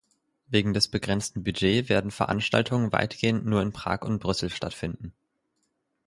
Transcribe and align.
Wegen 0.47 0.73
des 0.73 0.87
begrenzten 0.87 1.43
Budget 1.43 1.87
werden 1.87 2.09
Veranstaltungen 2.09 2.91
weitgehend 2.91 3.45
nur 3.45 3.61
in 3.61 3.71
Prag 3.71 4.01
und 4.01 4.17
Brüssel 4.17 4.49
stattfinden. 4.49 5.13